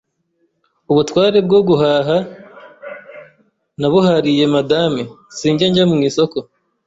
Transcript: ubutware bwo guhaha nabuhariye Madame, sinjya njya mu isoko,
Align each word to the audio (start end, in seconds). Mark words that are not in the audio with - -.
ubutware 0.91 1.37
bwo 1.47 1.59
guhaha 1.67 2.17
nabuhariye 3.79 4.43
Madame, 4.55 5.01
sinjya 5.37 5.65
njya 5.69 5.83
mu 5.91 5.97
isoko, 6.09 6.37